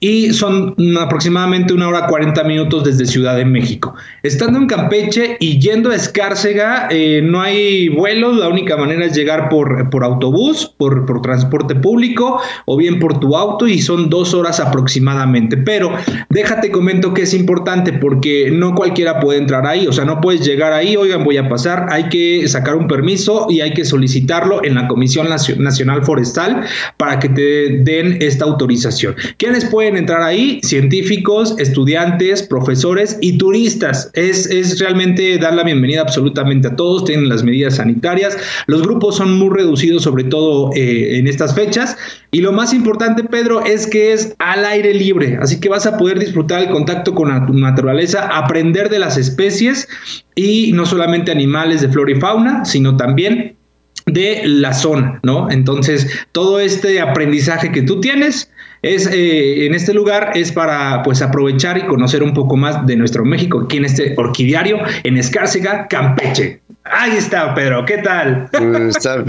[0.00, 3.94] y son aproximadamente una hora 40 minutos desde Ciudad de México.
[4.22, 9.16] Estando en Campeche y yendo a Escárcega, eh, no hay vuelos, la única manera es
[9.16, 14.10] llegar por, por autobús, por, por, transporte público o bien por tu auto y son
[14.10, 15.56] dos horas aproximadamente.
[15.56, 15.90] Pero
[16.28, 20.44] déjate comento que es importante porque no cualquiera puede entrar ahí, o sea, no puedes
[20.44, 24.33] llegar ahí, oigan, voy a pasar, hay que sacar un permiso y hay que solicitar
[24.34, 26.64] solicitarlo en la Comisión Nacional Forestal
[26.96, 29.14] para que te den esta autorización.
[29.38, 30.60] ¿Quiénes pueden entrar ahí?
[30.62, 34.10] Científicos, estudiantes, profesores y turistas.
[34.14, 39.16] Es, es realmente dar la bienvenida absolutamente a todos, tienen las medidas sanitarias, los grupos
[39.16, 41.96] son muy reducidos, sobre todo eh, en estas fechas,
[42.30, 45.96] y lo más importante, Pedro, es que es al aire libre, así que vas a
[45.96, 49.88] poder disfrutar el contacto con la naturaleza, aprender de las especies
[50.34, 53.56] y no solamente animales de flora y fauna, sino también
[54.06, 55.50] de la zona, ¿no?
[55.50, 58.50] Entonces, todo este aprendizaje que tú tienes
[58.82, 62.96] es eh, en este lugar es para pues aprovechar y conocer un poco más de
[62.96, 66.60] nuestro México aquí en este orquidiario en Escárcega, Campeche.
[66.84, 68.50] Ahí está, Pedro, ¿qué tal?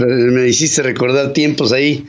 [0.04, 2.04] me hiciste recordar tiempos ahí,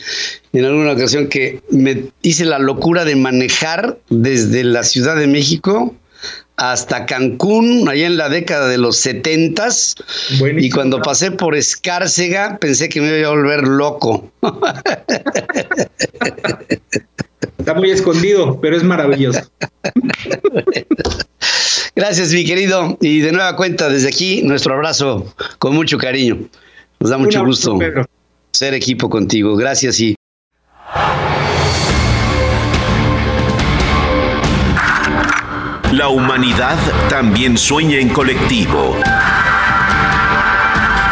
[0.52, 5.96] en alguna ocasión que me hice la locura de manejar desde la Ciudad de México
[6.58, 9.96] hasta Cancún, allá en la década de los setentas.
[10.42, 14.32] Y cuando pasé por Escárcega, pensé que me iba a volver loco.
[17.60, 19.40] Está muy escondido, pero es maravilloso.
[21.96, 22.98] Gracias, mi querido.
[23.02, 26.40] Y de nueva cuenta, desde aquí, nuestro abrazo con mucho cariño.
[27.00, 27.78] Nos da mucho gusto
[28.52, 29.56] ser equipo contigo.
[29.56, 30.17] Gracias y
[35.98, 36.78] La humanidad
[37.10, 38.96] también sueña en colectivo.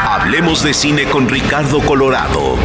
[0.07, 2.55] Hablemos de cine con Ricardo Colorado.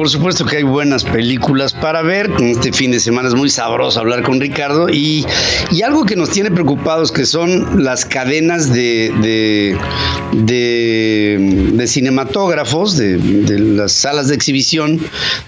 [0.00, 2.30] Por supuesto que hay buenas películas para ver.
[2.40, 4.88] Este fin de semana es muy sabroso hablar con Ricardo.
[4.88, 5.26] Y,
[5.70, 9.76] y algo que nos tiene preocupados que son las cadenas de,
[10.32, 14.98] de, cinematógrafos, de, de, las salas de exhibición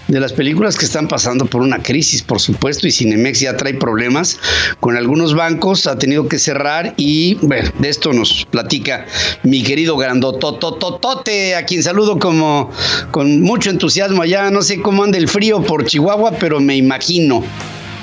[0.07, 2.87] de las películas que están pasando por una crisis, por supuesto.
[2.87, 4.37] Y Cinemex ya trae problemas
[4.79, 6.93] con algunos bancos, ha tenido que cerrar.
[6.95, 9.07] Y bueno, de esto nos platica
[9.41, 12.69] mi querido Grandotototote, a quien saludo como
[13.09, 17.43] con mucho entusiasmo allá, no sé cómo anda el frío por Chihuahua, pero me imagino.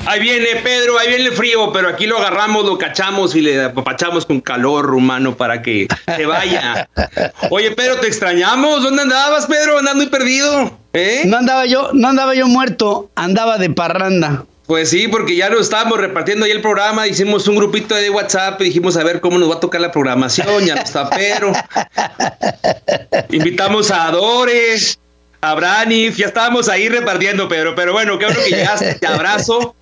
[0.06, 3.64] Ahí viene Pedro, ahí viene el frío, pero aquí lo agarramos, lo cachamos y le
[3.64, 6.88] apapachamos con calor humano para que se vaya.
[7.50, 8.82] Oye, Pedro, te extrañamos.
[8.82, 9.78] ¿Dónde andabas, Pedro?
[9.78, 10.78] Andando muy perdido.
[10.94, 11.22] ¿Eh?
[11.26, 14.46] No andaba yo, no andaba yo muerto, andaba de parranda.
[14.70, 18.60] Pues sí, porque ya lo estábamos repartiendo ahí el programa, hicimos un grupito de WhatsApp
[18.60, 21.52] y dijimos a ver cómo nos va a tocar la programación, ya no está Pedro.
[23.30, 24.99] Invitamos a Adores,
[25.40, 29.74] a Branif, ya estábamos ahí repartiendo, Pedro, pero bueno, qué bueno que llegaste, te abrazo.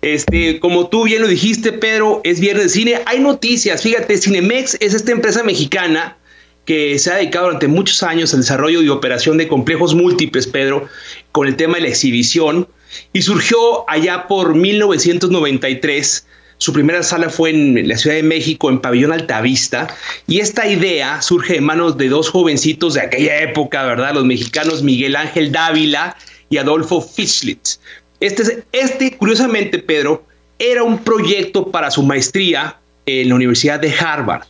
[0.00, 3.02] Este, como tú bien lo dijiste, Pedro, es viernes de cine.
[3.06, 6.18] Hay noticias, fíjate, Cinemex es esta empresa mexicana
[6.66, 10.88] que se ha dedicado durante muchos años al desarrollo y operación de complejos múltiples, Pedro,
[11.32, 12.68] con el tema de la exhibición,
[13.12, 16.26] y surgió allá por 1993
[16.58, 19.88] su primera sala fue en la Ciudad de México, en Pabellón Altavista,
[20.26, 24.14] y esta idea surge de manos de dos jovencitos de aquella época, ¿verdad?
[24.14, 26.16] Los mexicanos Miguel Ángel Dávila
[26.50, 27.80] y Adolfo Fischlitz.
[28.20, 30.24] Este, este, curiosamente, Pedro,
[30.58, 34.44] era un proyecto para su maestría en la Universidad de Harvard,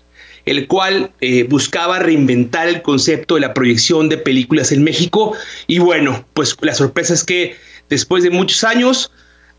[0.45, 5.35] el cual eh, buscaba reinventar el concepto de la proyección de películas en México.
[5.67, 7.57] Y bueno, pues la sorpresa es que
[7.89, 9.11] después de muchos años,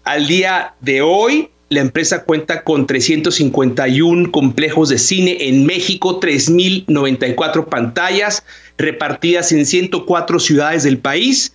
[0.04, 7.66] al día de hoy, la empresa cuenta con 351 complejos de cine en México, 3.094
[7.68, 8.44] pantallas
[8.78, 11.54] repartidas en 104 ciudades del país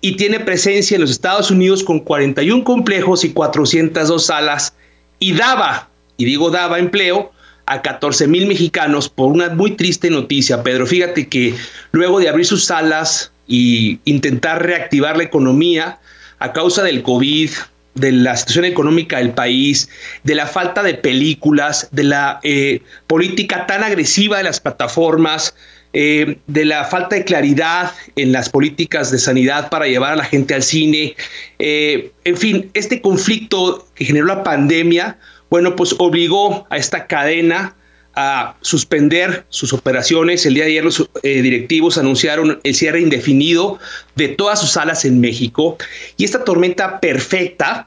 [0.00, 4.74] y tiene presencia en los Estados Unidos con 41 complejos y 402 salas
[5.18, 7.32] y daba, y digo daba empleo,
[7.66, 10.86] a 14 mil mexicanos por una muy triste noticia, Pedro.
[10.86, 11.54] Fíjate que
[11.92, 15.98] luego de abrir sus salas y intentar reactivar la economía
[16.38, 17.50] a causa del COVID,
[17.98, 19.88] de la situación económica del país,
[20.24, 25.54] de la falta de películas, de la eh, política tan agresiva de las plataformas,
[25.94, 30.24] eh, de la falta de claridad en las políticas de sanidad para llevar a la
[30.24, 31.16] gente al cine.
[31.58, 37.74] Eh, en fin, este conflicto que generó la pandemia, bueno, pues obligó a esta cadena
[38.20, 40.44] a suspender sus operaciones.
[40.44, 43.78] El día de ayer los eh, directivos anunciaron el cierre indefinido
[44.16, 45.78] de todas sus salas en México
[46.16, 47.86] y esta tormenta perfecta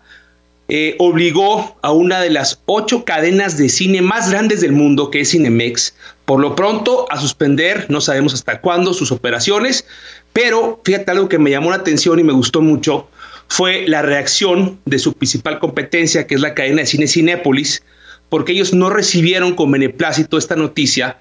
[0.69, 5.19] eh, obligó a una de las ocho cadenas de cine más grandes del mundo, que
[5.19, 9.85] es Cinemex, por lo pronto a suspender, no sabemos hasta cuándo, sus operaciones,
[10.31, 13.09] pero fíjate algo que me llamó la atención y me gustó mucho,
[13.49, 17.83] fue la reacción de su principal competencia, que es la cadena de cine Cinépolis,
[18.31, 21.17] porque ellos no recibieron con beneplácito esta noticia,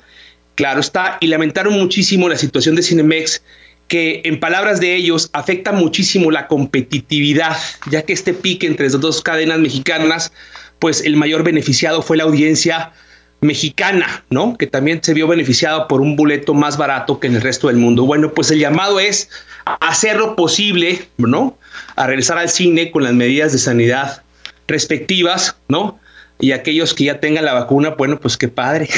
[0.54, 3.42] claro está, y lamentaron muchísimo la situación de Cinemex,
[3.88, 7.56] que en palabras de ellos afecta muchísimo la competitividad,
[7.90, 10.32] ya que este pique entre las dos cadenas mexicanas,
[10.78, 12.92] pues el mayor beneficiado fue la audiencia
[13.40, 14.56] mexicana, ¿no?
[14.56, 17.78] Que también se vio beneficiada por un boleto más barato que en el resto del
[17.78, 18.04] mundo.
[18.04, 19.30] Bueno, pues el llamado es
[19.64, 21.58] hacer lo posible, ¿no?
[21.96, 24.22] A regresar al cine con las medidas de sanidad
[24.68, 25.98] respectivas, ¿no?
[26.40, 28.88] Y aquellos que ya tengan la vacuna, bueno, pues qué padre.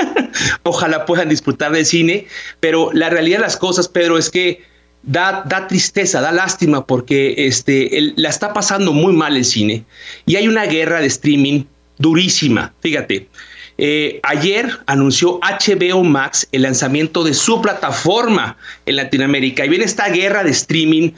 [0.62, 2.26] Ojalá puedan disfrutar del cine,
[2.60, 4.62] pero la realidad de las cosas, Pedro, es que
[5.02, 9.84] da, da tristeza, da lástima porque este, la está pasando muy mal el cine.
[10.26, 11.64] Y hay una guerra de streaming
[11.98, 13.28] durísima, fíjate.
[13.78, 20.08] Eh, ayer anunció HBO Max el lanzamiento de su plataforma en Latinoamérica y viene esta
[20.10, 21.12] guerra de streaming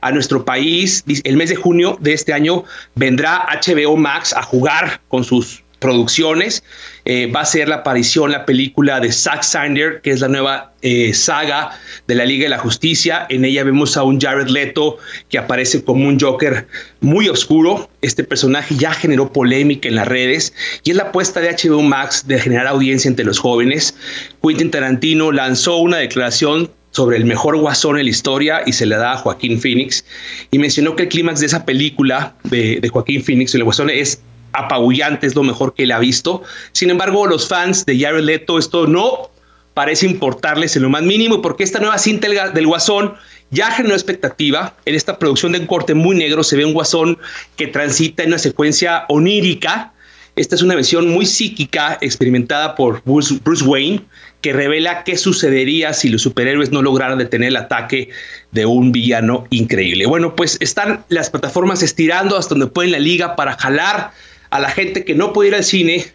[0.00, 1.04] a nuestro país.
[1.24, 2.64] El mes de junio de este año
[2.94, 6.62] vendrá HBO Max a jugar con sus producciones.
[7.04, 10.72] Eh, va a ser la aparición la película de Zack Snyder, que es la nueva
[10.82, 11.78] eh, saga
[12.08, 13.26] de la Liga de la Justicia.
[13.28, 16.66] En ella vemos a un Jared Leto que aparece como un Joker
[17.00, 17.88] muy oscuro.
[18.02, 22.26] Este personaje ya generó polémica en las redes y es la apuesta de HBO Max
[22.26, 23.94] de generar audiencia entre los jóvenes.
[24.42, 28.96] Quentin Tarantino lanzó una declaración sobre el mejor guasón en la historia y se le
[28.96, 30.02] da a Joaquín Phoenix
[30.50, 34.22] y mencionó que el clímax de esa película de, Joaquín Phoenix, el guasón, es
[34.54, 36.42] apabullante, es lo mejor que él ha visto.
[36.72, 39.28] Sin embargo, los fans de Jared Leto esto no
[39.74, 43.12] parece importarles en lo más mínimo porque esta nueva cinta del Guasón
[43.50, 44.74] ya generó expectativa.
[44.86, 47.18] En esta producción de un corte muy negro se ve un Guasón
[47.56, 49.92] que transita en una secuencia onírica.
[50.34, 54.02] Esta es una versión muy psíquica experimentada por Bruce Wayne
[54.46, 58.10] que revela qué sucedería si los superhéroes no lograran detener el ataque
[58.52, 60.06] de un villano increíble.
[60.06, 64.12] Bueno, pues están las plataformas estirando hasta donde pueden la liga para jalar
[64.50, 66.06] a la gente que no puede ir al cine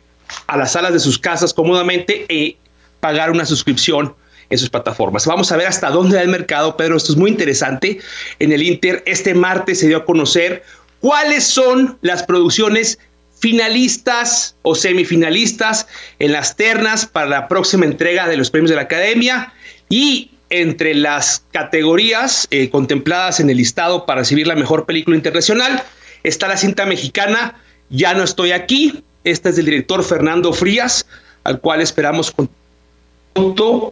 [0.48, 2.56] a las salas de sus casas cómodamente y
[3.02, 4.16] pagar una suscripción
[4.50, 5.26] en sus plataformas.
[5.26, 6.96] Vamos a ver hasta dónde da el mercado, Pedro.
[6.96, 8.00] Esto es muy interesante.
[8.40, 10.64] En el Inter, este martes se dio a conocer
[11.02, 12.98] cuáles son las producciones
[13.42, 15.88] finalistas o semifinalistas
[16.20, 19.54] en las ternas para la próxima entrega de los premios de la Academia
[19.90, 25.84] y entre las categorías eh, contempladas en el listado para recibir la mejor película internacional
[26.24, 27.56] está la cinta mexicana
[27.92, 29.04] ya no estoy aquí.
[29.24, 31.06] Este es del director Fernando Frías,
[31.44, 32.34] al cual esperamos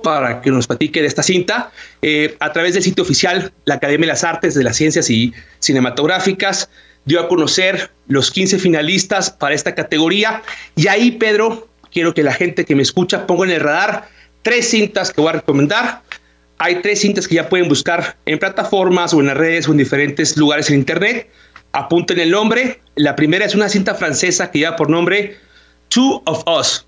[0.03, 1.71] para que nos platique de esta cinta.
[2.01, 5.33] Eh, a través del sitio oficial, la Academia de las Artes de las Ciencias y
[5.59, 6.69] Cinematográficas
[7.09, 10.43] dio a conocer los 15 finalistas para esta categoría.
[10.75, 14.07] Y ahí, Pedro, quiero que la gente que me escucha ponga en el radar
[14.43, 16.03] tres cintas que voy a recomendar.
[16.59, 19.77] Hay tres cintas que ya pueden buscar en plataformas o en las redes o en
[19.77, 21.27] diferentes lugares en Internet
[21.71, 22.81] apunten el nombre.
[22.95, 25.37] La primera es una cinta francesa que lleva por nombre
[25.89, 26.85] Two of Us,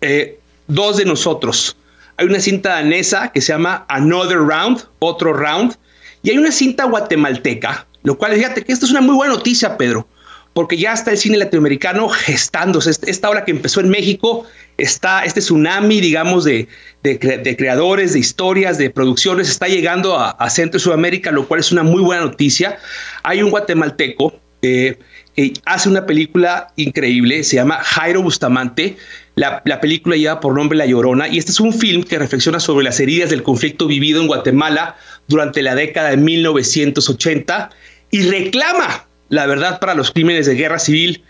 [0.00, 1.76] eh, dos de nosotros.
[2.16, 5.76] Hay una cinta danesa que se llama Another Round, otro round,
[6.22, 9.76] y hay una cinta guatemalteca, lo cual, fíjate que esto es una muy buena noticia,
[9.76, 10.08] Pedro,
[10.52, 12.90] porque ya está el cine latinoamericano gestándose.
[13.06, 14.46] Esta obra que empezó en México
[14.78, 16.66] está, este tsunami, digamos, de,
[17.02, 21.82] creadores, de historias, de producciones, está llegando a, Centro y Sudamérica, lo cual es una
[21.82, 22.78] muy buena noticia.
[23.22, 24.98] Hay un guatemalteco eh,
[25.36, 28.96] que hace una película increíble, se llama Jairo Bustamante.
[29.36, 32.60] La, la, película lleva por nombre La Llorona y este es un film que reflexiona
[32.60, 34.96] sobre las heridas del conflicto vivido en Guatemala
[35.30, 37.70] durante la década de 1980
[38.10, 41.22] y reclama la verdad para los crímenes de guerra civil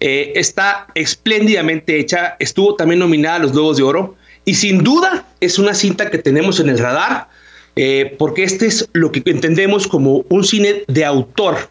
[0.00, 5.26] eh, está espléndidamente hecha, estuvo también nominada a los Globos de Oro y sin duda
[5.40, 7.28] es una cinta que tenemos en el radar
[7.74, 11.68] eh, porque este es lo que entendemos como un cine de autor.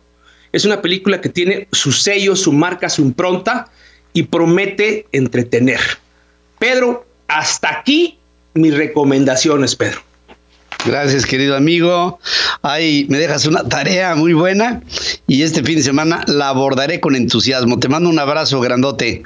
[0.51, 3.69] Es una película que tiene su sello, su marca, su impronta
[4.13, 5.79] y promete entretener.
[6.59, 8.17] Pedro, hasta aquí
[8.53, 10.06] mis recomendaciones, Pedro.
[10.85, 12.19] Gracias, querido amigo.
[12.61, 14.81] Ahí me dejas una tarea muy buena
[15.27, 17.79] y este fin de semana la abordaré con entusiasmo.
[17.79, 19.23] Te mando un abrazo grandote.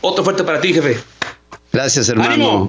[0.00, 0.98] Otro fuerte para ti, jefe.
[1.72, 2.68] Gracias, hermano.